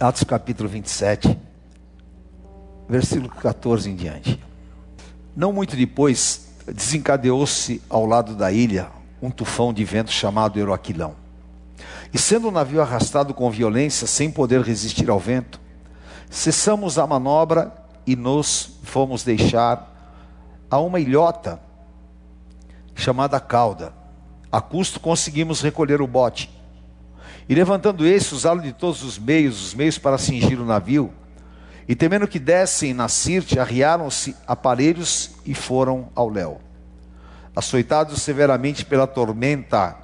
[0.00, 1.38] Atos capítulo 27,
[2.88, 4.42] versículo 14 em diante.
[5.36, 8.88] Não muito depois, desencadeou-se ao lado da ilha
[9.20, 11.14] um tufão de vento chamado Euroaquilão.
[12.14, 15.60] E sendo o navio arrastado com violência, sem poder resistir ao vento,
[16.30, 17.70] cessamos a manobra
[18.06, 19.86] e nos fomos deixar
[20.70, 21.60] a uma ilhota
[22.94, 23.92] chamada Cauda.
[24.50, 26.48] A custo conseguimos recolher o bote.
[27.50, 31.12] E levantando esse, usá-lo de todos os meios, os meios para cingir o navio.
[31.88, 36.60] E temendo que dessem na Sirte, arriaram-se aparelhos e foram ao léu.
[37.54, 39.96] Açoitados severamente pela tormenta,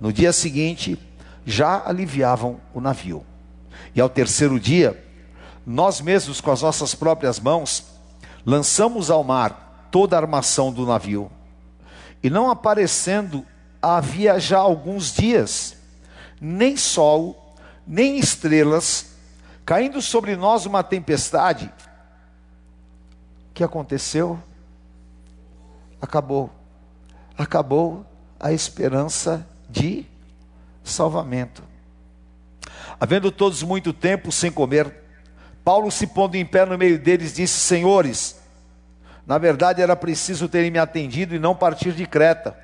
[0.00, 0.96] no dia seguinte
[1.44, 3.26] já aliviavam o navio.
[3.92, 5.04] E ao terceiro dia,
[5.66, 7.84] nós mesmos com as nossas próprias mãos,
[8.44, 11.32] lançamos ao mar toda a armação do navio.
[12.22, 13.44] E não aparecendo
[13.82, 15.76] havia já alguns dias,
[16.40, 17.54] nem sol,
[17.86, 19.14] nem estrelas,
[19.64, 21.72] caindo sobre nós uma tempestade.
[23.50, 24.38] O que aconteceu?
[26.00, 26.50] Acabou.
[27.36, 28.04] Acabou
[28.38, 30.06] a esperança de
[30.84, 31.62] salvamento.
[32.98, 34.92] Havendo todos muito tempo sem comer,
[35.64, 38.40] Paulo, se pondo em pé no meio deles, disse: Senhores,
[39.26, 42.56] na verdade era preciso terem me atendido e não partir de Creta,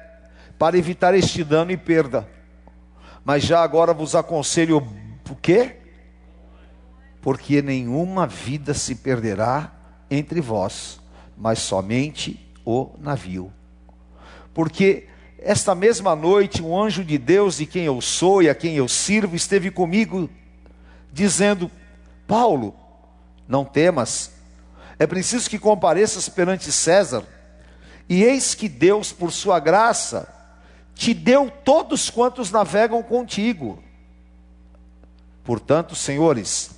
[0.59, 2.29] para evitar este dano e perda.
[3.25, 4.87] Mas já agora vos aconselho
[5.31, 5.77] o quê?
[7.21, 9.73] Porque nenhuma vida se perderá
[10.11, 11.01] entre vós,
[11.37, 13.53] mas somente o navio.
[14.53, 15.07] Porque
[15.39, 18.89] esta mesma noite um anjo de Deus, de quem eu sou e a quem eu
[18.89, 20.29] sirvo, esteve comigo,
[21.13, 21.71] dizendo:
[22.27, 22.75] Paulo,
[23.47, 24.33] não temas,
[24.99, 27.25] é preciso que compareças perante César,
[28.09, 30.42] e eis que Deus, por sua graça,
[30.95, 33.83] te deu todos quantos navegam contigo.
[35.45, 36.71] Portanto, senhores,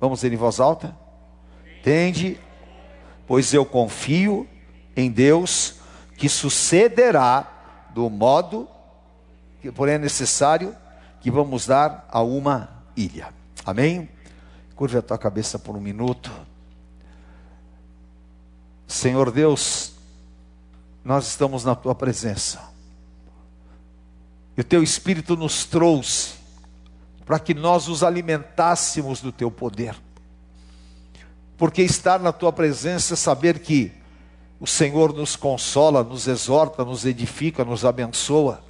[0.00, 0.96] vamos ler em voz alta?
[1.82, 2.38] Tende,
[3.26, 4.48] pois eu confio
[4.96, 5.76] em Deus
[6.16, 8.68] que sucederá do modo
[9.60, 10.74] que, porém, é necessário
[11.20, 13.28] que vamos dar a uma ilha.
[13.64, 14.08] Amém?
[14.74, 16.30] Curve a tua cabeça por um minuto.
[18.86, 19.92] Senhor Deus,
[21.04, 22.69] nós estamos na tua presença.
[24.60, 26.34] E o teu Espírito nos trouxe
[27.24, 29.96] para que nós os alimentássemos do teu poder.
[31.56, 33.90] Porque estar na tua presença é saber que
[34.60, 38.62] o Senhor nos consola, nos exorta, nos edifica, nos abençoa.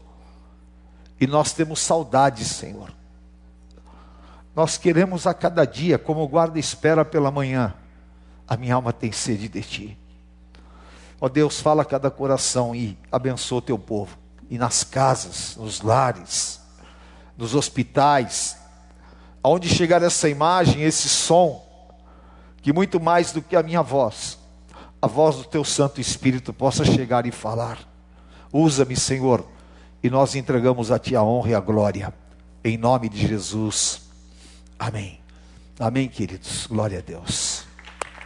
[1.21, 2.95] E nós temos saudades, Senhor.
[4.55, 7.75] Nós queremos a cada dia, como o guarda espera pela manhã,
[8.47, 9.99] a minha alma tem sede de ti.
[11.21, 14.20] Ó Deus, fala a cada coração e abençoa o teu povo.
[14.51, 16.61] E nas casas, nos lares,
[17.39, 18.57] nos hospitais,
[19.43, 21.65] aonde chegar essa imagem, esse som,
[22.61, 24.39] que muito mais do que a minha voz,
[25.01, 27.79] a voz do teu Santo Espírito possa chegar e falar.
[28.53, 29.47] Usa-me, Senhor,
[30.03, 32.13] e nós entregamos a ti a honra e a glória,
[32.63, 34.03] em nome de Jesus.
[34.79, 35.21] Amém.
[35.79, 36.67] Amém, queridos.
[36.67, 37.65] Glória a Deus.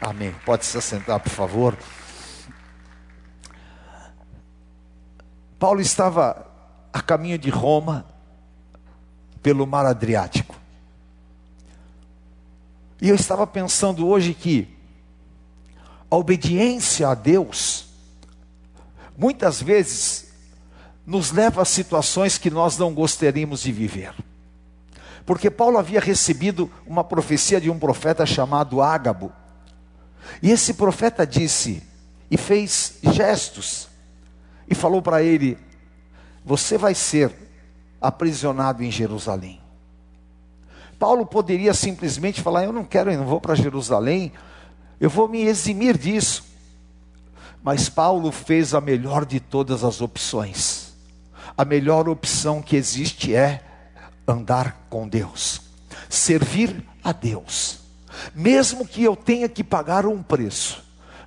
[0.01, 0.35] Amém.
[0.45, 1.79] Pode se assentar, por favor.
[5.59, 6.47] Paulo estava
[6.93, 8.07] a caminho de Roma
[9.43, 10.57] pelo mar Adriático.
[13.01, 14.69] E eu estava pensando hoje que
[16.11, 17.87] a obediência a Deus
[19.17, 20.33] muitas vezes
[21.07, 24.15] nos leva a situações que nós não gostaríamos de viver.
[25.27, 29.33] Porque Paulo havia recebido uma profecia de um profeta chamado Ágabo.
[30.43, 31.83] E esse profeta disse
[32.31, 33.89] e fez gestos
[34.69, 35.59] e falou para ele:
[36.45, 37.33] Você vai ser
[38.01, 39.61] aprisionado em Jerusalém.
[40.99, 44.33] Paulo poderia simplesmente falar: Eu não quero, eu não vou para Jerusalém,
[45.01, 46.45] eu vou me eximir disso.
[47.63, 50.93] Mas Paulo fez a melhor de todas as opções.
[51.57, 53.65] A melhor opção que existe é
[54.27, 55.63] andar com Deus,
[56.11, 57.79] servir a Deus,
[58.35, 60.84] mesmo que eu tenha que pagar um preço,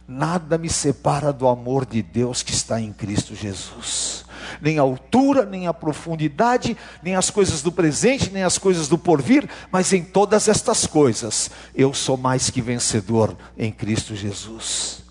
[0.07, 4.25] nada me separa do amor de Deus que está em Cristo Jesus.
[4.61, 8.97] Nem a altura, nem a profundidade, nem as coisas do presente, nem as coisas do
[8.97, 15.03] porvir, mas em todas estas coisas eu sou mais que vencedor em Cristo Jesus.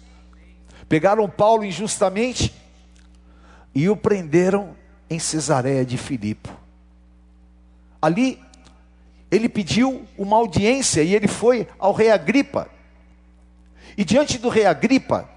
[0.89, 2.55] Pegaram Paulo injustamente
[3.75, 4.75] e o prenderam
[5.11, 6.49] em Cesareia de Filipe.
[8.01, 8.41] Ali,
[9.31, 12.71] ele pediu uma audiência e ele foi ao rei Agripa.
[13.97, 15.29] E diante do rei Agripa,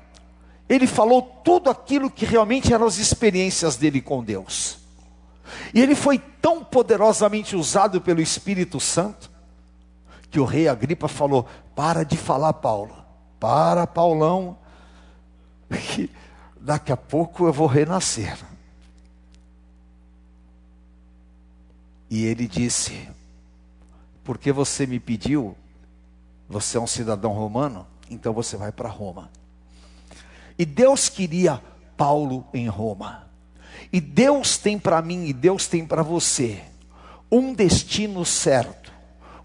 [0.67, 4.77] ele falou tudo aquilo que realmente eram as experiências dele com Deus.
[5.73, 9.31] E ele foi tão poderosamente usado pelo Espírito Santo,
[10.29, 12.95] que o rei Agripa falou: Para de falar, Paulo.
[13.39, 14.57] Para, Paulão,
[15.69, 16.11] que
[16.59, 18.37] daqui a pouco eu vou renascer.
[22.09, 23.09] E ele disse:
[24.23, 25.55] Porque você me pediu,
[26.47, 29.29] você é um cidadão romano, então você vai para Roma.
[30.57, 31.61] E Deus queria
[31.95, 33.27] Paulo em Roma.
[33.91, 36.61] E Deus tem para mim e Deus tem para você
[37.31, 38.91] um destino certo,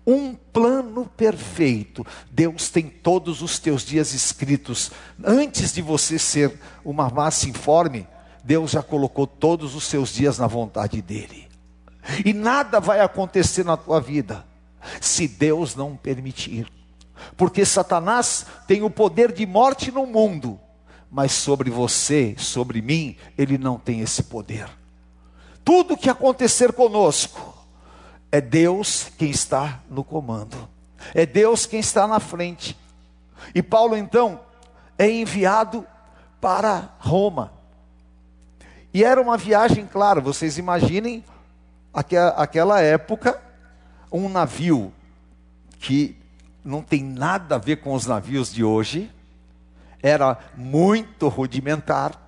[0.06, 2.06] um plano perfeito.
[2.31, 4.90] Deus tem todos os teus dias escritos.
[5.22, 8.06] Antes de você ser uma massa informe,
[8.43, 11.49] Deus já colocou todos os seus dias na vontade dEle.
[12.25, 14.44] E nada vai acontecer na tua vida
[15.00, 16.67] se Deus não permitir.
[17.36, 20.58] Porque Satanás tem o poder de morte no mundo,
[21.10, 24.69] mas sobre você, sobre mim, ele não tem esse poder.
[25.64, 27.54] Tudo que acontecer conosco,
[28.31, 30.69] é Deus quem está no comando,
[31.14, 32.76] é Deus quem está na frente.
[33.54, 34.40] E Paulo então
[34.98, 35.86] é enviado
[36.40, 37.52] para Roma.
[38.92, 41.25] E era uma viagem, claro, vocês imaginem
[41.92, 43.40] aquela época,
[44.10, 44.92] um navio
[45.78, 46.16] que
[46.64, 49.11] não tem nada a ver com os navios de hoje,
[50.02, 52.20] era muito rudimentar,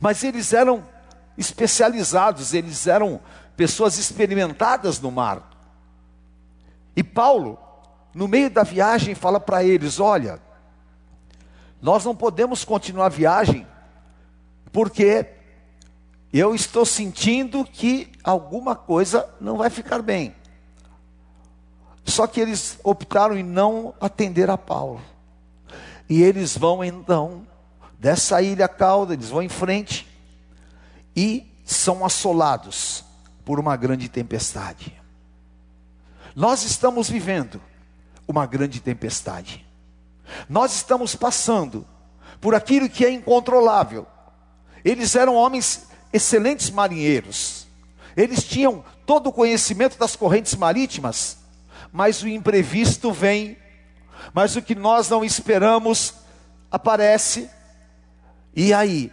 [0.00, 0.84] mas eles eram
[1.36, 3.20] especializados, eles eram
[3.56, 5.48] pessoas experimentadas no mar.
[6.96, 7.58] E Paulo,
[8.14, 10.40] no meio da viagem, fala para eles: Olha,
[11.80, 13.66] nós não podemos continuar a viagem,
[14.72, 15.26] porque
[16.32, 20.34] eu estou sentindo que alguma coisa não vai ficar bem.
[22.04, 25.00] Só que eles optaram em não atender a Paulo.
[26.08, 27.46] E eles vão então,
[27.98, 30.08] dessa ilha cauda, eles vão em frente
[31.14, 33.04] e são assolados
[33.44, 35.00] por uma grande tempestade.
[36.34, 37.60] Nós estamos vivendo
[38.26, 39.66] uma grande tempestade.
[40.48, 41.86] Nós estamos passando
[42.40, 44.06] por aquilo que é incontrolável.
[44.84, 47.66] Eles eram homens excelentes marinheiros.
[48.16, 51.38] Eles tinham todo o conhecimento das correntes marítimas,
[51.92, 53.56] mas o imprevisto vem
[54.32, 56.14] mas o que nós não esperamos
[56.70, 57.48] aparece,
[58.54, 59.12] e aí,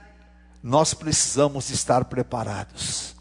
[0.61, 3.15] nós precisamos estar preparados.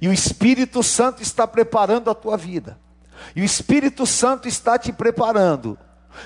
[0.00, 2.78] E o Espírito Santo está preparando a tua vida,
[3.34, 5.78] e o Espírito Santo está te preparando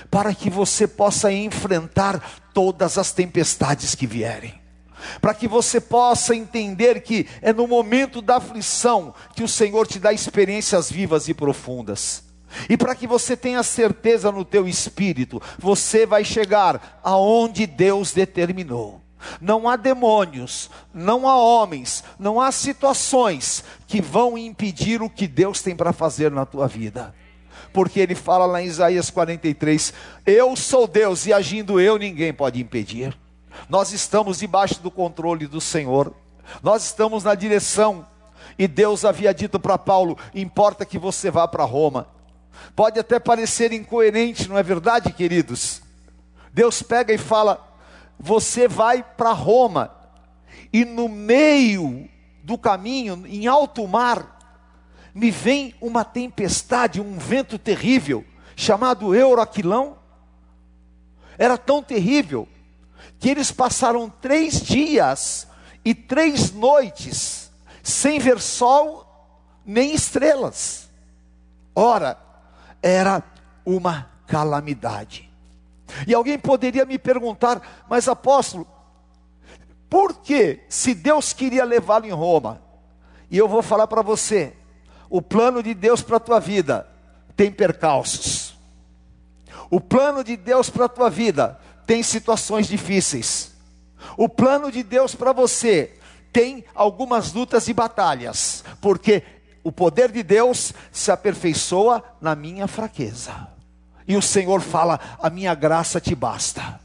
[0.09, 2.21] para que você possa enfrentar
[2.53, 4.63] todas as tempestades que vierem
[5.21, 9.99] para que você possa entender que é no momento da aflição que o Senhor te
[9.99, 12.24] dá experiências vivas e profundas.
[12.69, 19.01] E para que você tenha certeza no teu espírito, você vai chegar aonde Deus determinou.
[19.41, 25.61] Não há demônios, não há homens, não há situações que vão impedir o que Deus
[25.61, 27.13] tem para fazer na tua vida.
[27.73, 29.93] Porque ele fala lá em Isaías 43:
[30.25, 33.17] Eu sou Deus e agindo eu, ninguém pode impedir.
[33.67, 36.13] Nós estamos debaixo do controle do Senhor,
[36.61, 38.05] nós estamos na direção.
[38.57, 42.07] E Deus havia dito para Paulo: importa que você vá para Roma,
[42.75, 45.81] Pode até parecer incoerente, não é verdade, queridos?
[46.53, 47.65] Deus pega e fala:
[48.19, 49.91] você vai para Roma,
[50.71, 52.09] e no meio
[52.43, 54.37] do caminho, em alto mar,
[55.13, 59.97] me vem uma tempestade, um vento terrível, chamado Euroquilão.
[61.37, 62.47] Era tão terrível
[63.19, 65.47] que eles passaram três dias
[65.83, 67.51] e três noites
[67.83, 69.05] sem ver sol
[69.65, 70.89] nem estrelas.
[71.75, 72.17] Ora,
[72.85, 73.23] era
[73.65, 75.27] uma calamidade.
[76.05, 78.67] E alguém poderia me perguntar, mas apóstolo,
[79.89, 82.61] por que, se Deus queria levá-lo em Roma,
[83.31, 84.53] e eu vou falar para você,
[85.09, 86.87] o plano de Deus para a tua vida
[87.35, 88.55] tem percalços,
[89.71, 93.51] o plano de Deus para a tua vida tem situações difíceis,
[94.15, 95.97] o plano de Deus para você
[96.31, 99.23] tem algumas lutas e batalhas, porque
[99.65, 103.47] o poder de Deus se aperfeiçoa na minha fraqueza.
[104.07, 106.79] E o Senhor fala: a minha graça te basta.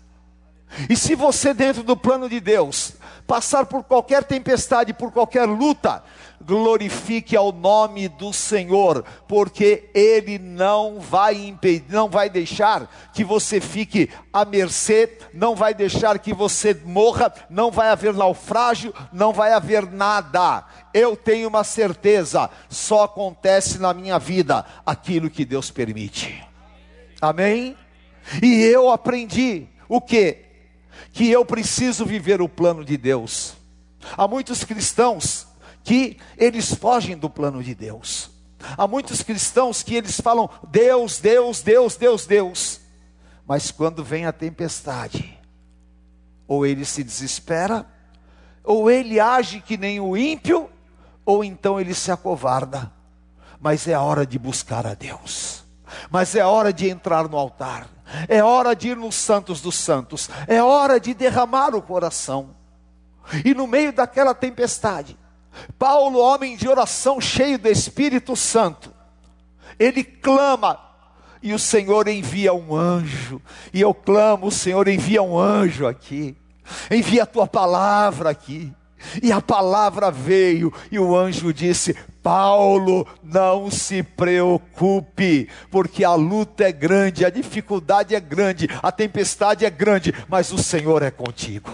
[0.89, 2.95] E se você, dentro do plano de Deus,
[3.31, 6.03] passar por qualquer tempestade, por qualquer luta,
[6.45, 13.61] glorifique ao nome do Senhor, porque Ele não vai impedir, não vai deixar que você
[13.61, 19.53] fique à mercê, não vai deixar que você morra, não vai haver naufrágio, não vai
[19.53, 20.65] haver nada.
[20.93, 26.45] Eu tenho uma certeza, só acontece na minha vida aquilo que Deus permite.
[27.23, 27.77] Amém?
[28.43, 30.50] E eu aprendi o que?
[31.13, 33.55] Que eu preciso viver o plano de Deus.
[34.17, 35.47] Há muitos cristãos
[35.83, 38.31] que eles fogem do plano de Deus.
[38.77, 42.81] Há muitos cristãos que eles falam Deus, Deus, Deus, Deus, Deus.
[43.47, 45.39] Mas quando vem a tempestade,
[46.47, 47.87] ou ele se desespera,
[48.63, 50.71] ou ele age que nem o ímpio,
[51.25, 52.93] ou então ele se acovarda.
[53.61, 55.65] Mas é hora de buscar a Deus.
[56.11, 57.89] Mas é hora de entrar no altar.
[58.29, 60.29] É hora de ir nos santos dos santos.
[60.47, 62.57] É hora de derramar o coração.
[63.45, 65.17] E no meio daquela tempestade,
[65.79, 68.93] Paulo, homem de oração cheio do Espírito Santo,
[69.79, 70.79] ele clama
[71.43, 73.41] e o Senhor envia um anjo.
[73.73, 76.37] E eu clamo, o Senhor envia um anjo aqui.
[76.91, 78.73] Envia a tua palavra aqui.
[79.23, 86.65] E a palavra veio, e o anjo disse: Paulo, não se preocupe, porque a luta
[86.65, 91.71] é grande, a dificuldade é grande, a tempestade é grande, mas o Senhor é contigo.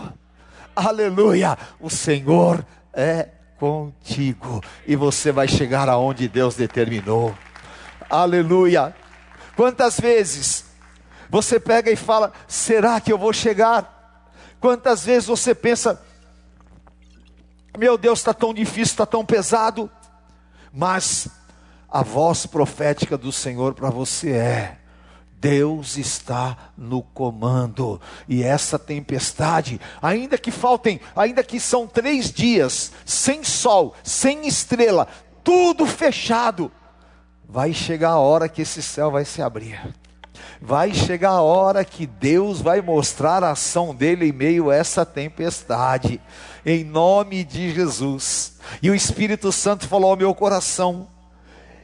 [0.75, 1.59] Aleluia!
[1.81, 7.35] O Senhor é contigo, e você vai chegar aonde Deus determinou.
[8.09, 8.95] Aleluia!
[9.57, 10.67] Quantas vezes
[11.29, 14.31] você pega e fala: será que eu vou chegar?
[14.61, 16.01] Quantas vezes você pensa,
[17.79, 19.91] meu Deus, está tão difícil, está tão pesado,
[20.77, 21.27] mas
[21.89, 24.79] a voz profética do Senhor para você é:
[25.41, 32.93] Deus está no comando, e essa tempestade, ainda que faltem, ainda que são três dias,
[33.07, 35.09] sem sol, sem estrela,
[35.43, 36.71] tudo fechado,
[37.49, 39.81] vai chegar a hora que esse céu vai se abrir.
[40.61, 45.05] Vai chegar a hora que Deus vai mostrar a ação dele em meio a essa
[45.05, 46.21] tempestade,
[46.65, 48.59] em nome de Jesus.
[48.83, 51.09] E o Espírito Santo falou ao meu coração,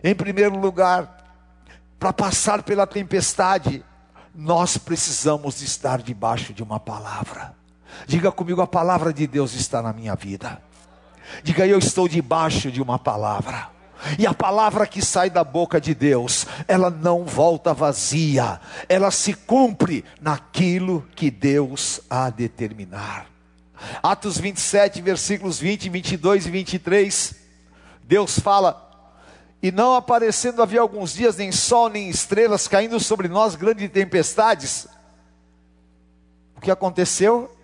[0.02, 1.19] em primeiro lugar,
[1.99, 3.85] para passar pela tempestade,
[4.35, 7.55] nós precisamos estar debaixo de uma palavra.
[8.07, 10.61] Diga comigo, a palavra de Deus está na minha vida.
[11.43, 13.71] Diga, eu estou debaixo de uma palavra.
[14.18, 19.32] E a palavra que sai da boca de Deus, ela não volta vazia, ela se
[19.32, 23.26] cumpre naquilo que Deus a determinar.
[24.02, 27.35] Atos 27, versículos 20, 22 e 23,
[28.04, 28.90] Deus fala:
[29.62, 34.87] E não aparecendo havia alguns dias nem sol nem estrelas, caindo sobre nós grandes tempestades.
[36.56, 37.56] O que aconteceu?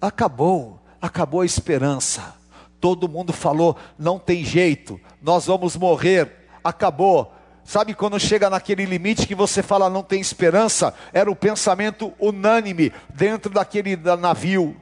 [0.00, 2.37] Acabou, acabou a esperança
[2.80, 6.30] Todo mundo falou: não tem jeito, nós vamos morrer,
[6.62, 7.32] acabou.
[7.64, 10.94] Sabe quando chega naquele limite que você fala não tem esperança?
[11.12, 14.74] Era o pensamento unânime dentro daquele navio.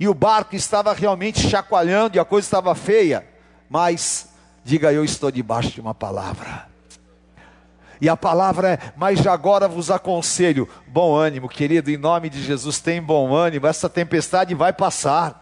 [0.00, 3.24] E o barco estava realmente chacoalhando e a coisa estava feia.
[3.70, 4.30] Mas,
[4.64, 6.66] diga eu estou debaixo de uma palavra.
[8.00, 12.80] E a palavra é: Mas agora vos aconselho, bom ânimo, querido, em nome de Jesus,
[12.80, 15.41] tem bom ânimo, essa tempestade vai passar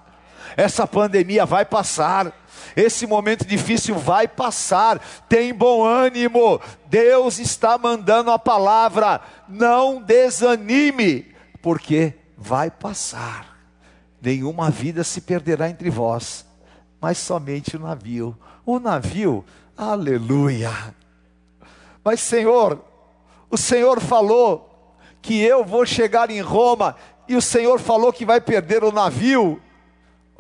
[0.57, 2.33] essa pandemia vai passar.
[2.77, 4.99] Esse momento difícil vai passar.
[5.29, 6.61] Tem bom ânimo.
[6.87, 9.21] Deus está mandando a palavra.
[9.49, 13.59] Não desanime, porque vai passar.
[14.21, 16.45] Nenhuma vida se perderá entre vós,
[17.01, 18.37] mas somente o navio.
[18.67, 19.45] O navio,
[19.77, 20.71] aleluia.
[22.05, 22.85] Mas Senhor,
[23.51, 26.97] o Senhor falou que eu vou chegar em Roma
[27.29, 29.61] e o Senhor falou que vai perder o navio.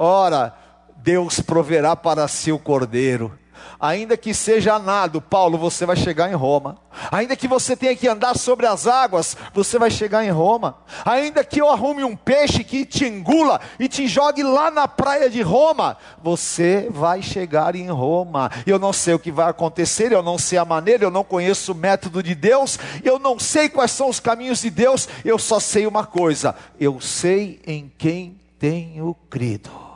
[0.02, 0.54] Ora,
[0.96, 3.38] Deus proverá para si o cordeiro.
[3.78, 6.78] Ainda que seja nado, Paulo, você vai chegar em Roma.
[7.12, 10.78] Ainda que você tenha que andar sobre as águas, você vai chegar em Roma.
[11.04, 15.28] Ainda que eu arrume um peixe que te engula e te jogue lá na praia
[15.28, 18.50] de Roma, você vai chegar em Roma.
[18.66, 21.72] Eu não sei o que vai acontecer, eu não sei a maneira, eu não conheço
[21.72, 25.60] o método de Deus, eu não sei quais são os caminhos de Deus, eu só
[25.60, 29.89] sei uma coisa: eu sei em quem tenho crido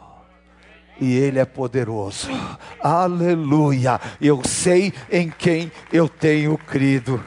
[1.01, 2.29] e Ele é poderoso.
[2.81, 4.01] Aleluia.
[4.21, 7.23] Eu sei em quem eu tenho crido.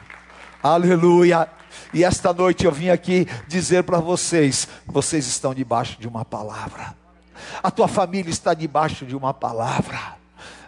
[0.62, 1.48] Aleluia.
[1.92, 6.94] E esta noite eu vim aqui dizer para vocês: vocês estão debaixo de uma palavra.
[7.62, 10.16] A tua família está debaixo de uma palavra.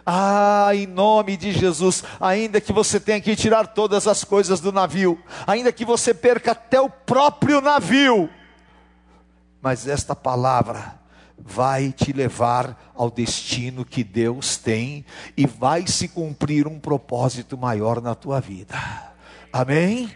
[0.05, 4.71] Ah, em nome de Jesus, ainda que você tenha que tirar todas as coisas do
[4.71, 8.27] navio, ainda que você perca até o próprio navio,
[9.61, 11.00] mas esta palavra
[11.45, 15.05] vai te levar ao destino que Deus tem
[15.35, 18.75] e vai se cumprir um propósito maior na tua vida.
[19.51, 20.09] Amém?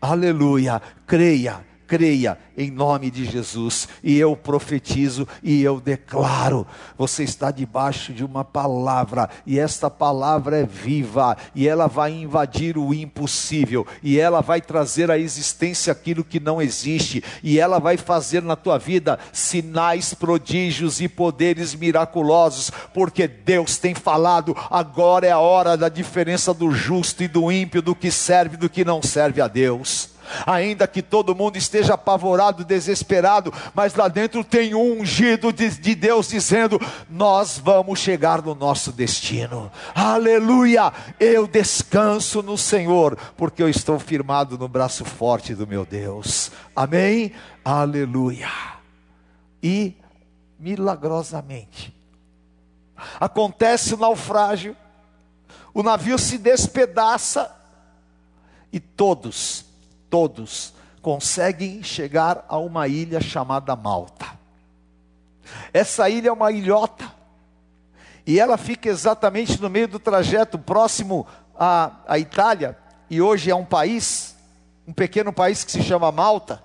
[0.00, 0.82] Aleluia.
[1.06, 3.86] Creia creia em nome de Jesus.
[4.02, 10.60] E eu profetizo e eu declaro: você está debaixo de uma palavra, e esta palavra
[10.60, 16.24] é viva, e ela vai invadir o impossível, e ela vai trazer à existência aquilo
[16.24, 22.70] que não existe, e ela vai fazer na tua vida sinais, prodígios e poderes miraculosos,
[22.94, 27.82] porque Deus tem falado, agora é a hora da diferença do justo e do ímpio,
[27.82, 30.11] do que serve e do que não serve a Deus
[30.46, 35.94] ainda que todo mundo esteja apavorado, desesperado, mas lá dentro tem um ungido de, de
[35.94, 40.92] Deus dizendo: Nós vamos chegar no nosso destino, aleluia!
[41.18, 47.32] Eu descanso no Senhor, porque eu estou firmado no braço forte do meu Deus, amém?
[47.64, 48.50] Aleluia!
[49.62, 49.96] E
[50.58, 51.92] milagrosamente,
[53.18, 54.76] acontece o naufrágio,
[55.74, 57.50] o navio se despedaça
[58.72, 59.71] e todos
[60.12, 64.26] todos conseguem chegar a uma ilha chamada Malta.
[65.72, 67.10] Essa ilha é uma ilhota,
[68.26, 71.26] e ela fica exatamente no meio do trajeto, próximo
[71.58, 72.78] à, à Itália,
[73.08, 74.36] e hoje é um país,
[74.86, 76.62] um pequeno país que se chama Malta.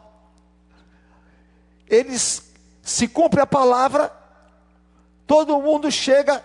[1.90, 2.52] Eles
[2.82, 4.12] se cumpre a palavra,
[5.26, 6.44] todo mundo chega,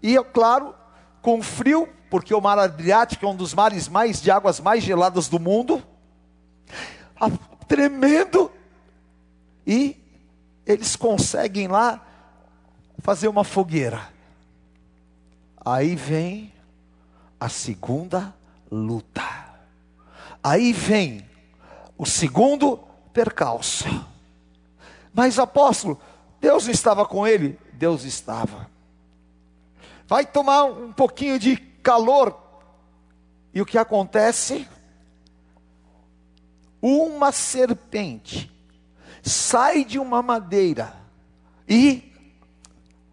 [0.00, 0.76] e é claro,
[1.20, 5.26] com frio, porque o mar Adriático é um dos mares mais de águas mais geladas
[5.26, 5.89] do mundo
[7.68, 8.50] tremendo,
[9.66, 9.96] e
[10.66, 12.04] eles conseguem lá
[12.98, 14.08] fazer uma fogueira.
[15.64, 16.52] Aí vem
[17.38, 18.34] a segunda
[18.70, 19.22] luta.
[20.42, 21.24] Aí vem
[21.96, 22.78] o segundo
[23.12, 23.84] percalço.
[25.12, 26.00] Mas apóstolo,
[26.40, 27.58] Deus estava com ele?
[27.74, 28.70] Deus estava.
[30.06, 32.38] Vai tomar um pouquinho de calor.
[33.52, 34.66] E o que acontece?
[36.80, 38.50] Uma serpente
[39.22, 40.94] sai de uma madeira
[41.68, 42.12] e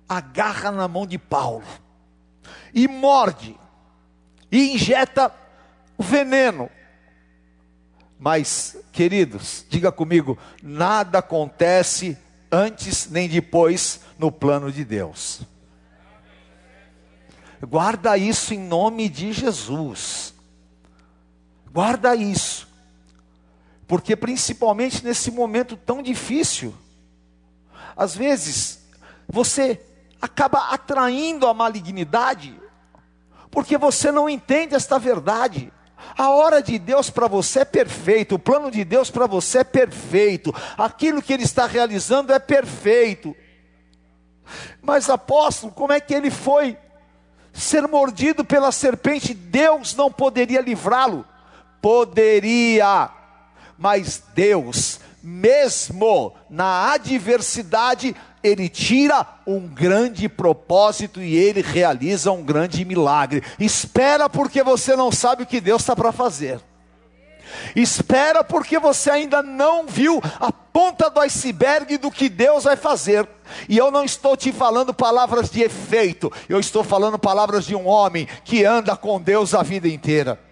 [0.08, 1.66] agarra na mão de Paulo
[2.74, 3.58] e morde
[4.52, 5.34] e injeta
[5.98, 6.70] veneno.
[8.20, 12.18] Mas, queridos, diga comigo, nada acontece
[12.52, 15.42] antes nem depois no plano de Deus.
[17.62, 20.34] Guarda isso em nome de Jesus.
[21.72, 22.67] Guarda isso.
[23.88, 26.74] Porque principalmente nesse momento tão difícil,
[27.96, 28.86] às vezes
[29.28, 29.82] você
[30.22, 32.60] acaba atraindo a malignidade,
[33.50, 35.72] porque você não entende esta verdade.
[36.18, 39.64] A hora de Deus para você é perfeito, o plano de Deus para você é
[39.64, 43.36] perfeito, aquilo que Ele está realizando é perfeito.
[44.82, 46.78] Mas apóstolo, como é que ele foi
[47.52, 49.34] ser mordido pela serpente?
[49.34, 51.26] Deus não poderia livrá-lo?
[51.82, 53.10] Poderia,
[53.78, 62.84] mas Deus, mesmo na adversidade, ele tira um grande propósito e ele realiza um grande
[62.86, 63.44] milagre.
[63.60, 66.60] Espera porque você não sabe o que Deus está para fazer.
[67.76, 73.28] Espera porque você ainda não viu a ponta do iceberg do que Deus vai fazer.
[73.70, 77.88] E eu não estou te falando palavras de efeito, eu estou falando palavras de um
[77.88, 80.47] homem que anda com Deus a vida inteira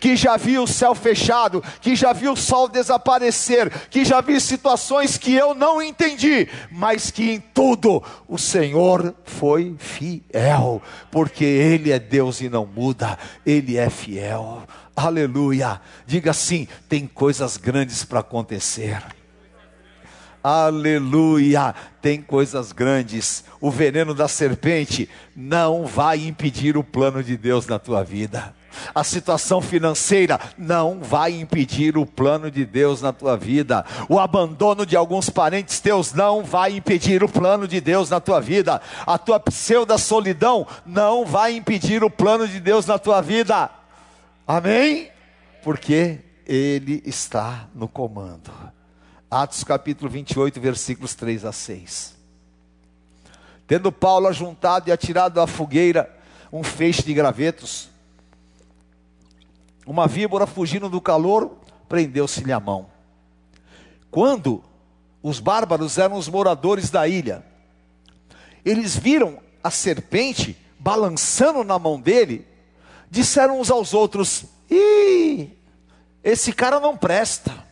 [0.00, 4.40] que já viu o céu fechado, que já viu o sol desaparecer, que já viu
[4.40, 11.90] situações que eu não entendi, mas que em tudo o Senhor foi fiel, porque Ele
[11.90, 14.62] é Deus e não muda, Ele é fiel.
[14.94, 15.80] Aleluia.
[16.06, 19.02] Diga assim: tem coisas grandes para acontecer.
[20.42, 21.72] Aleluia!
[22.00, 23.44] Tem coisas grandes.
[23.60, 28.52] O veneno da serpente não vai impedir o plano de Deus na tua vida.
[28.94, 33.84] A situação financeira não vai impedir o plano de Deus na tua vida.
[34.08, 38.40] O abandono de alguns parentes teus não vai impedir o plano de Deus na tua
[38.40, 38.80] vida.
[39.06, 43.70] A tua pseudo solidão não vai impedir o plano de Deus na tua vida.
[44.46, 45.10] Amém?
[45.62, 48.50] Porque Ele está no comando.
[49.30, 52.14] Atos capítulo 28, versículos 3 a 6.
[53.66, 56.14] Tendo Paulo ajuntado e atirado à fogueira
[56.52, 57.88] um feixe de gravetos,
[59.86, 61.56] uma víbora fugindo do calor,
[61.88, 62.86] prendeu-se-lhe a mão.
[64.10, 64.62] Quando
[65.22, 67.44] os bárbaros eram os moradores da ilha,
[68.64, 72.46] eles viram a serpente balançando na mão dele,
[73.10, 75.50] disseram uns aos outros: Ih,
[76.22, 77.62] esse cara não presta.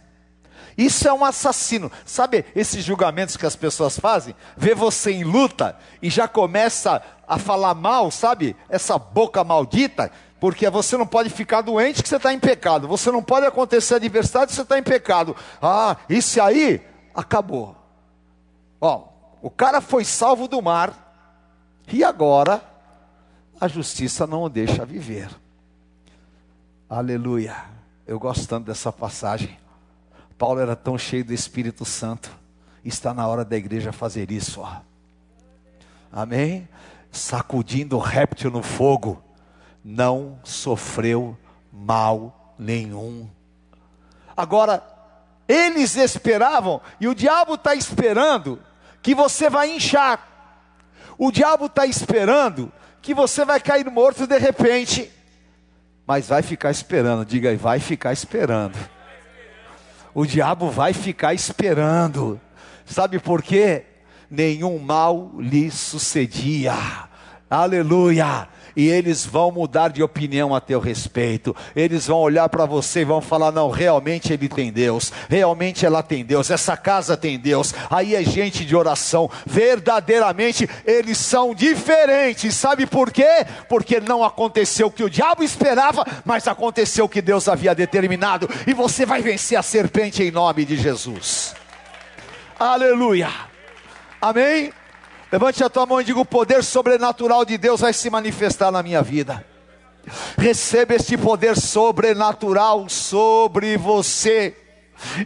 [0.76, 1.92] Isso é um assassino.
[2.06, 4.34] Sabe esses julgamentos que as pessoas fazem?
[4.56, 8.56] Vê você em luta e já começa a falar mal, sabe?
[8.68, 10.10] Essa boca maldita
[10.40, 12.88] Porque você não pode ficar doente que você está em pecado.
[12.88, 15.36] Você não pode acontecer adversidade que você está em pecado.
[15.60, 16.80] Ah, isso aí
[17.14, 17.76] acabou.
[18.80, 19.04] Ó,
[19.42, 21.08] o cara foi salvo do mar.
[21.92, 22.62] E agora
[23.60, 25.28] a justiça não o deixa viver.
[26.88, 27.56] Aleluia.
[28.06, 29.58] Eu gosto tanto dessa passagem.
[30.38, 32.34] Paulo era tão cheio do Espírito Santo.
[32.82, 34.76] Está na hora da igreja fazer isso, ó.
[36.10, 36.66] Amém?
[37.12, 39.22] Sacudindo o réptil no fogo,
[39.84, 41.36] não sofreu
[41.72, 43.28] mal nenhum.
[44.36, 44.82] Agora,
[45.48, 48.60] eles esperavam, e o diabo está esperando
[49.02, 50.26] que você vai inchar.
[51.18, 55.10] O diabo está esperando que você vai cair morto de repente.
[56.06, 58.78] Mas vai ficar esperando, diga aí, vai ficar esperando.
[60.14, 62.40] O diabo vai ficar esperando.
[62.84, 63.84] Sabe por quê?
[64.30, 66.74] Nenhum mal lhe sucedia.
[67.48, 71.54] Aleluia e eles vão mudar de opinião a teu respeito.
[71.74, 76.02] Eles vão olhar para você e vão falar: não, realmente ele tem Deus, realmente ela
[76.02, 77.74] tem Deus, essa casa tem Deus.
[77.90, 79.30] Aí é gente de oração.
[79.46, 82.54] Verdadeiramente eles são diferentes.
[82.54, 83.46] Sabe por quê?
[83.68, 88.48] Porque não aconteceu o que o diabo esperava, mas aconteceu o que Deus havia determinado.
[88.66, 91.54] E você vai vencer a serpente em nome de Jesus.
[92.58, 93.30] Aleluia.
[94.20, 94.72] Amém?
[95.30, 98.82] Levante a tua mão e diga: o poder sobrenatural de Deus vai se manifestar na
[98.82, 99.44] minha vida.
[100.36, 104.56] Receba este poder sobrenatural sobre você.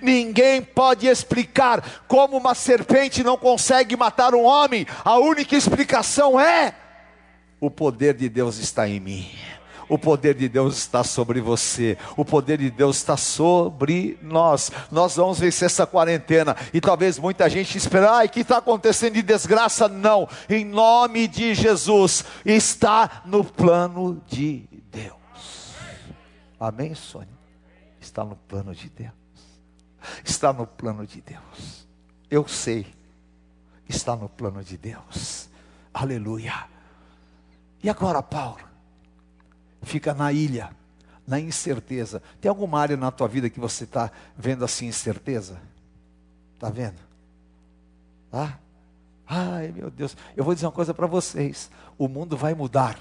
[0.02, 4.86] Ninguém pode explicar como uma serpente não consegue matar um homem.
[5.04, 6.74] A única explicação é:
[7.60, 9.30] o poder de Deus está em mim.
[9.94, 11.96] O poder de Deus está sobre você.
[12.16, 14.72] O poder de Deus está sobre nós.
[14.90, 16.56] Nós vamos vencer essa quarentena.
[16.72, 19.86] E talvez muita gente espere, ai, que está acontecendo de desgraça?
[19.86, 20.28] Não.
[20.50, 25.14] Em nome de Jesus, está no plano de Deus.
[26.58, 27.28] Amém, Sônia?
[28.00, 29.12] Está no plano de Deus.
[30.24, 31.86] Está no plano de Deus.
[32.28, 32.84] Eu sei.
[33.88, 35.48] Está no plano de Deus.
[35.94, 36.66] Aleluia.
[37.80, 38.73] E agora, Paulo?
[39.84, 40.70] Fica na ilha,
[41.26, 42.22] na incerteza.
[42.40, 45.60] Tem alguma área na tua vida que você está vendo assim incerteza?
[46.54, 47.00] Está vendo?
[48.32, 48.54] Ah?
[49.26, 52.98] Ai meu Deus, eu vou dizer uma coisa para vocês: o mundo vai mudar,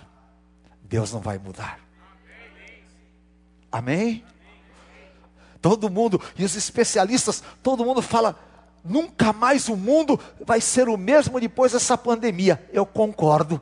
[0.84, 1.80] Deus não vai mudar.
[3.72, 4.24] Amém?
[5.62, 8.38] Todo mundo, e os especialistas, todo mundo fala,
[8.84, 12.70] nunca mais o mundo vai ser o mesmo depois dessa pandemia.
[12.72, 13.60] Eu concordo,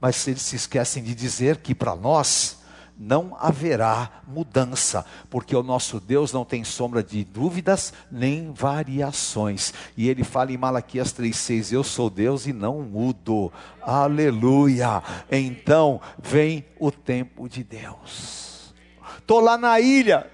[0.00, 2.60] mas eles se esquecem de dizer que para nós
[3.00, 9.72] não haverá mudança, porque o nosso Deus não tem sombra de dúvidas nem variações.
[9.96, 13.50] E ele fala em Malaquias 3,6: Eu sou Deus e não mudo.
[13.80, 15.02] Aleluia!
[15.30, 18.74] Então vem o tempo de Deus.
[19.18, 20.30] Estou lá na ilha,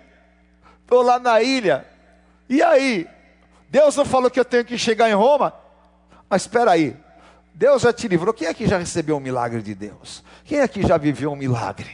[0.83, 1.87] estou lá na ilha,
[2.49, 3.07] e aí?
[3.69, 5.53] Deus não falou que eu tenho que chegar em Roma?
[6.29, 6.97] Mas espera aí,
[7.57, 8.35] Deus já te livrou.
[8.35, 10.23] Quem aqui já recebeu um milagre de Deus?
[10.45, 11.89] Quem aqui já viveu um milagre?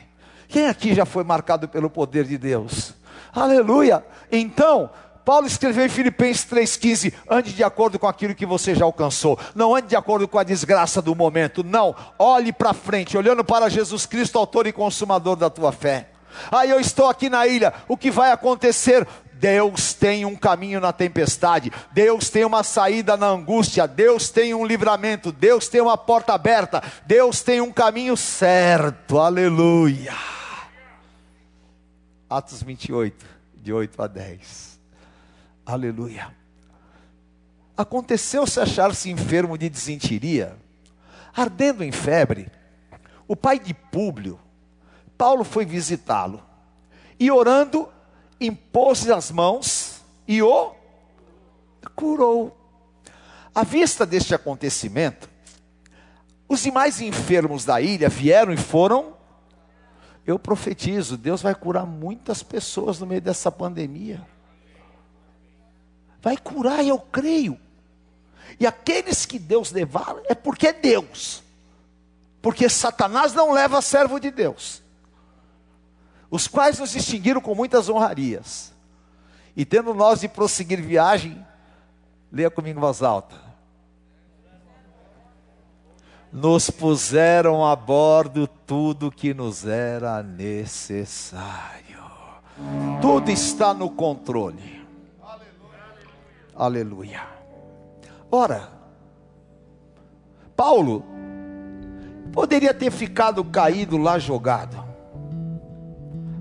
[0.48, 2.92] Quem aqui já foi marcado pelo poder de Deus?
[3.32, 4.04] Aleluia!
[4.30, 4.90] Então,
[5.24, 9.72] Paulo escreveu em Filipenses 3,15: ande de acordo com aquilo que você já alcançou, não
[9.72, 14.04] ande de acordo com a desgraça do momento, não, olhe para frente, olhando para Jesus
[14.04, 16.08] Cristo, autor e consumador da tua fé.
[16.50, 19.06] Aí eu estou aqui na ilha, o que vai acontecer?
[19.42, 24.64] Deus tem um caminho na tempestade, Deus tem uma saída na angústia, Deus tem um
[24.64, 30.14] livramento, Deus tem uma porta aberta, Deus tem um caminho certo, aleluia.
[32.30, 33.26] Atos 28,
[33.56, 34.78] de 8 a 10.
[35.66, 36.32] Aleluia.
[37.76, 40.56] Aconteceu-se achar-se enfermo de desentiria,
[41.34, 42.48] ardendo em febre.
[43.26, 44.38] O pai de Públio,
[45.18, 46.40] Paulo foi visitá-lo
[47.18, 47.91] e orando
[48.46, 50.74] impôs as mãos e o
[51.94, 52.56] curou.
[53.54, 55.28] À vista deste acontecimento,
[56.48, 59.14] os demais enfermos da ilha vieram e foram.
[60.26, 64.26] Eu profetizo, Deus vai curar muitas pessoas no meio dessa pandemia.
[66.20, 67.58] Vai curar, eu creio.
[68.58, 71.42] E aqueles que Deus levar é porque é Deus.
[72.40, 74.82] Porque Satanás não leva servo de Deus
[76.32, 78.72] os quais nos distinguiram com muitas honrarias.
[79.54, 81.46] E tendo nós de prosseguir viagem,
[82.32, 83.36] leia comigo em voz alta.
[86.32, 92.00] Nos puseram a bordo tudo que nos era necessário.
[93.02, 94.86] Tudo está no controle.
[96.56, 96.56] Aleluia.
[96.56, 97.26] Aleluia.
[98.30, 98.72] Ora,
[100.56, 101.04] Paulo
[102.32, 104.91] poderia ter ficado caído lá jogado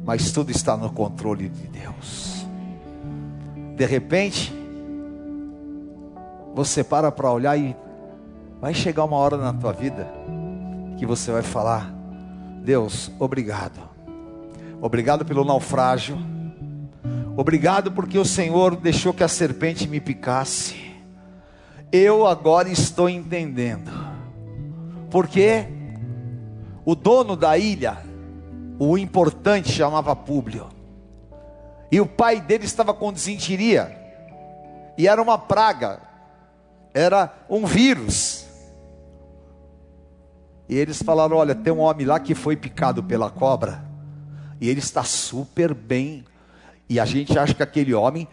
[0.03, 2.45] mas tudo está no controle de Deus.
[3.75, 4.53] De repente,
[6.53, 7.75] você para para olhar e
[8.59, 10.07] vai chegar uma hora na tua vida
[10.97, 11.93] que você vai falar:
[12.63, 13.79] Deus, obrigado.
[14.81, 16.17] Obrigado pelo naufrágio.
[17.35, 20.91] Obrigado porque o Senhor deixou que a serpente me picasse.
[21.91, 23.91] Eu agora estou entendendo.
[25.09, 25.65] Porque
[26.85, 27.97] o dono da ilha,
[28.83, 30.67] o importante, chamava Públio.
[31.91, 33.95] E o pai dele estava com desinteria.
[34.97, 36.01] E era uma praga.
[36.91, 38.43] Era um vírus.
[40.67, 43.85] E eles falaram: Olha, tem um homem lá que foi picado pela cobra.
[44.59, 46.25] E ele está super bem.
[46.89, 48.27] E a gente acha que aquele homem.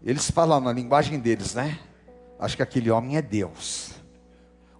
[0.00, 1.76] Eles falam na linguagem deles, né?
[2.38, 3.94] Acho que aquele homem é Deus.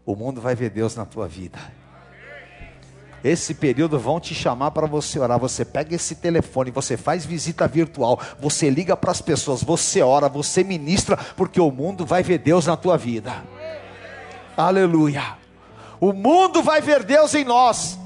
[0.06, 1.58] O mundo vai ver Deus na tua vida.
[3.22, 5.38] Esse período vão te chamar para você orar.
[5.38, 10.28] Você pega esse telefone, você faz visita virtual, você liga para as pessoas, você ora,
[10.28, 13.44] você ministra, porque o mundo vai ver Deus na tua vida.
[14.56, 15.38] Aleluia.
[16.00, 17.98] O mundo vai ver Deus em nós.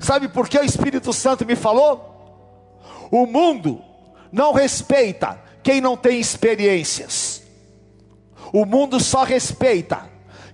[0.00, 2.04] Sabe por que o Espírito Santo me falou?
[3.10, 3.82] O mundo
[4.32, 7.42] não respeita quem não tem experiências.
[8.52, 10.07] O mundo só respeita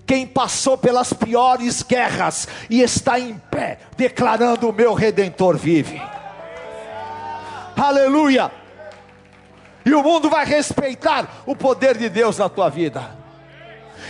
[0.06, 6.00] quem passou pelas piores guerras e está em pé, declarando: O meu redentor vive.
[7.76, 8.50] Aleluia!
[9.84, 13.24] E o mundo vai respeitar o poder de Deus na tua vida.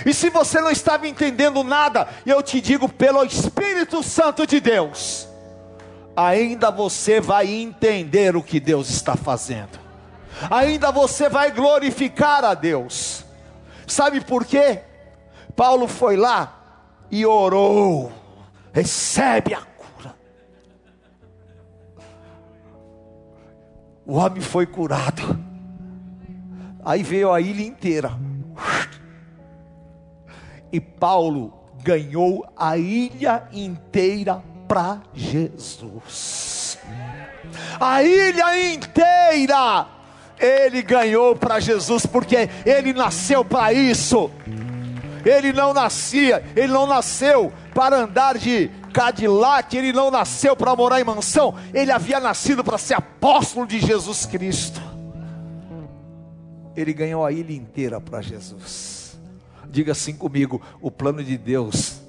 [0.04, 5.28] E se você não estava entendendo nada, eu te digo pelo Espírito Santo de Deus,
[6.16, 9.78] ainda você vai entender o que Deus está fazendo,
[10.50, 13.24] ainda você vai glorificar a Deus.
[13.86, 14.80] Sabe por quê?
[15.56, 16.60] Paulo foi lá
[17.10, 18.12] e orou,
[18.72, 20.14] recebe a cura.
[24.04, 25.38] O homem foi curado.
[26.84, 28.12] Aí veio a ilha inteira.
[30.70, 36.78] E Paulo ganhou a ilha inteira para Jesus.
[37.80, 39.86] A ilha inteira
[40.38, 44.30] ele ganhou para Jesus, porque ele nasceu para isso.
[45.24, 51.00] Ele não nascia, ele não nasceu para andar de Cadillac, ele não nasceu para morar
[51.00, 54.80] em mansão, ele havia nascido para ser apóstolo de Jesus Cristo.
[56.76, 59.16] Ele ganhou a ilha inteira para Jesus.
[59.68, 62.00] Diga assim comigo: o plano de Deus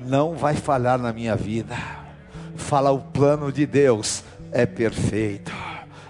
[0.00, 1.76] não vai falhar na minha vida.
[2.56, 5.52] Fala, o plano de Deus é perfeito.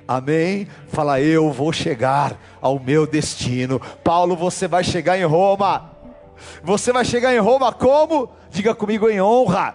[0.06, 0.66] Amém?
[0.88, 3.80] Fala, eu vou chegar ao meu destino.
[4.02, 5.91] Paulo, você vai chegar em Roma.
[6.62, 8.30] Você vai chegar em Roma como?
[8.50, 9.74] Diga comigo em honra.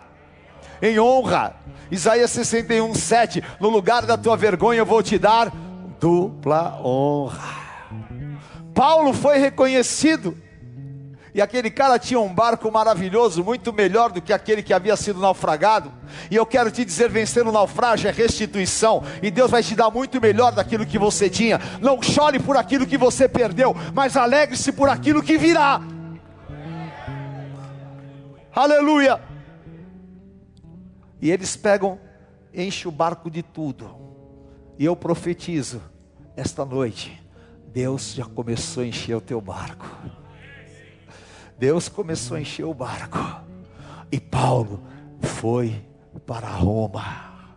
[0.82, 1.56] Em honra.
[1.90, 3.44] Isaías 61, 7.
[3.60, 5.52] No lugar da tua vergonha eu vou te dar
[6.00, 7.58] dupla honra.
[8.74, 10.38] Paulo foi reconhecido.
[11.34, 15.20] E aquele cara tinha um barco maravilhoso, muito melhor do que aquele que havia sido
[15.20, 15.92] naufragado.
[16.32, 19.04] E eu quero te dizer: vencer o naufrágio é restituição.
[19.22, 21.62] E Deus vai te dar muito melhor daquilo que você tinha.
[21.80, 25.80] Não chore por aquilo que você perdeu, mas alegre-se por aquilo que virá.
[28.58, 29.22] Aleluia!
[31.22, 32.00] E eles pegam,
[32.52, 33.96] enchem o barco de tudo.
[34.80, 35.80] E eu profetizo,
[36.36, 37.24] esta noite,
[37.68, 39.86] Deus já começou a encher o teu barco.
[41.60, 43.20] Deus começou a encher o barco.
[44.12, 44.82] E Paulo
[45.22, 45.80] foi
[46.26, 47.52] para Roma.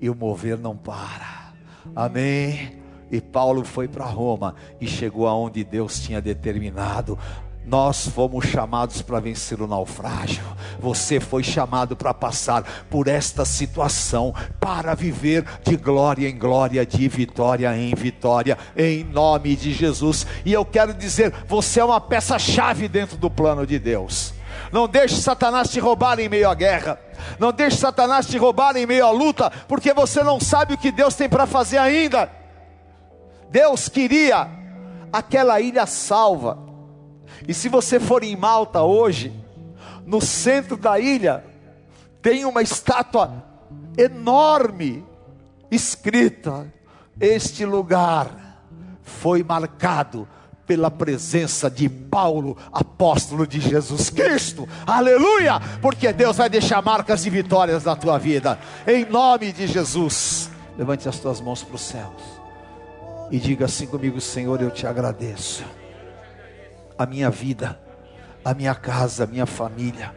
[0.00, 1.54] E o mover não para.
[1.92, 2.80] Amém.
[3.10, 7.18] E Paulo foi para Roma e chegou aonde Deus tinha determinado.
[7.64, 10.42] Nós fomos chamados para vencer o naufrágio.
[10.78, 17.06] Você foi chamado para passar por esta situação, para viver de glória em glória, de
[17.06, 20.26] vitória em vitória, em nome de Jesus.
[20.44, 24.32] E eu quero dizer: você é uma peça-chave dentro do plano de Deus.
[24.72, 26.98] Não deixe Satanás te roubar em meio à guerra.
[27.38, 30.90] Não deixe Satanás te roubar em meio à luta, porque você não sabe o que
[30.90, 32.30] Deus tem para fazer ainda.
[33.50, 34.48] Deus queria
[35.12, 36.69] aquela ilha salva
[37.46, 39.32] e se você for em Malta hoje,
[40.06, 41.44] no centro da ilha,
[42.20, 43.44] tem uma estátua
[43.96, 45.04] enorme
[45.70, 46.72] escrita:
[47.18, 48.58] Este lugar
[49.02, 50.28] foi marcado
[50.66, 54.68] pela presença de Paulo, apóstolo de Jesus Cristo.
[54.86, 55.60] Aleluia!
[55.80, 58.58] Porque Deus vai deixar marcas e vitórias na tua vida.
[58.86, 60.50] Em nome de Jesus.
[60.78, 62.22] Levante as tuas mãos para os céus
[63.30, 65.64] e diga assim comigo: Senhor, eu te agradeço
[67.02, 67.80] a minha vida,
[68.44, 70.14] a minha casa, a minha família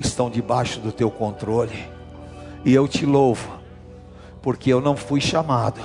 [0.00, 1.86] estão debaixo do teu controle.
[2.64, 3.60] E eu te louvo,
[4.40, 5.78] porque eu não fui chamado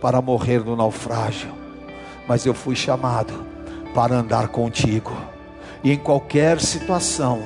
[0.00, 1.50] para morrer no naufrágio,
[2.26, 3.44] mas eu fui chamado
[3.94, 5.14] para andar contigo.
[5.84, 7.42] E em qualquer situação,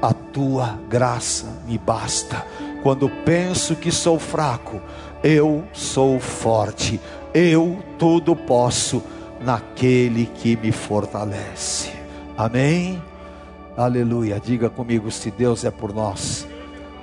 [0.00, 2.46] a tua graça me basta.
[2.82, 4.80] Quando penso que sou fraco,
[5.22, 6.98] eu sou forte.
[7.34, 9.02] Eu tudo posso
[9.42, 11.92] naquele que me fortalece.
[12.36, 13.02] Amém?
[13.76, 14.40] Aleluia.
[14.40, 16.46] Diga comigo: se Deus é por nós,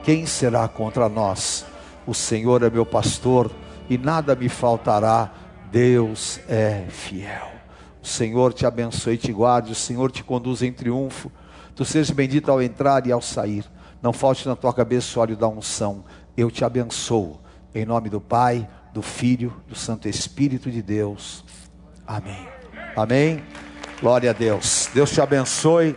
[0.04, 1.66] quem será contra nós?
[2.08, 3.52] O Senhor é meu pastor
[3.90, 5.32] e nada me faltará.
[5.72, 7.48] Deus é fiel.
[8.02, 9.72] O Senhor te abençoe e te guarde.
[9.72, 11.32] O Senhor te conduz em triunfo.
[11.76, 13.66] Tu sejas bendito ao entrar e ao sair.
[14.02, 16.04] Não falte na tua cabeça o óleo da unção.
[16.36, 17.40] Eu te abençoo.
[17.76, 21.44] Em nome do Pai, do Filho, do Santo Espírito de Deus.
[22.10, 22.48] Amém.
[22.96, 23.44] Amém.
[24.02, 24.90] Glória a Deus.
[24.92, 25.96] Deus te abençoe.